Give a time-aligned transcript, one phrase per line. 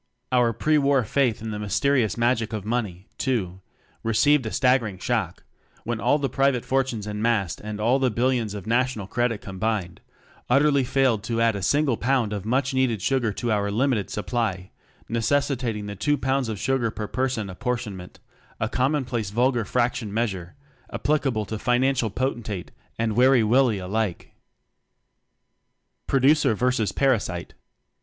[0.31, 3.61] Our pre war faith in the mysteri ous Magic of Money too
[4.01, 5.43] received a staggering shock
[5.83, 10.01] when all the pri vate fortunes enmassed and all_ the billions of national credit combined
[10.49, 14.71] utterly failed to add a single pound of much needed sugar to our limited supply,
[15.07, 18.19] necessitating the "two pounds of sugar per person" apportionment
[18.59, 20.55] a commonplace vulgar fraction measure
[20.91, 24.33] applicable to Financial Potentate and Weary Willie alike!
[26.07, 27.53] Producer Versus Parasite.